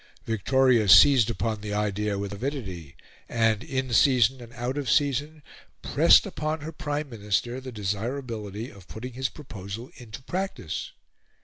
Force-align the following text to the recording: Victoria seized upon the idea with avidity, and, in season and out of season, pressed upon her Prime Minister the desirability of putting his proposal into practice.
Victoria 0.25 0.89
seized 0.89 1.29
upon 1.29 1.61
the 1.61 1.75
idea 1.75 2.17
with 2.17 2.33
avidity, 2.33 2.95
and, 3.29 3.63
in 3.63 3.93
season 3.93 4.41
and 4.41 4.51
out 4.53 4.75
of 4.75 4.89
season, 4.89 5.43
pressed 5.83 6.25
upon 6.25 6.61
her 6.61 6.71
Prime 6.71 7.07
Minister 7.07 7.61
the 7.61 7.71
desirability 7.71 8.71
of 8.71 8.87
putting 8.87 9.13
his 9.13 9.29
proposal 9.29 9.91
into 9.97 10.23
practice. 10.23 10.91